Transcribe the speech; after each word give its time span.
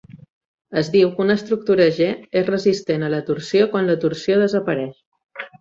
Es 0.81 0.87
diu 0.95 1.11
que 1.17 1.21
una 1.25 1.35
estructura 1.41 1.87
"G" 1.99 2.09
és 2.43 2.49
resistent 2.49 3.05
a 3.09 3.13
la 3.17 3.23
torsió 3.31 3.71
quan 3.75 3.91
la 3.93 4.01
torsió 4.07 4.43
desapareix. 4.47 4.99